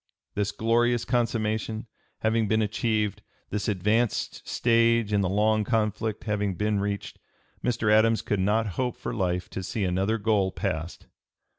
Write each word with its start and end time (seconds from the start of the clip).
This 0.33 0.51
glorious 0.51 1.05
consummation 1.05 1.85
having 2.21 2.47
been 2.47 2.63
achieved, 2.63 3.21
this 3.51 3.67
advanced 3.67 4.47
stage 4.49 5.13
in 5.13 5.21
the 5.21 5.29
long 5.29 5.63
conflict 5.63 6.23
having 6.23 6.55
been 6.55 6.79
reached, 6.79 7.19
Mr. 7.63 7.93
Adams 7.93 8.23
could 8.23 8.39
not 8.39 8.65
hope 8.81 8.97
for 8.97 9.13
life 9.13 9.47
to 9.51 9.61
see 9.61 9.83
another 9.83 10.17
goal 10.17 10.51
passed. 10.51 11.05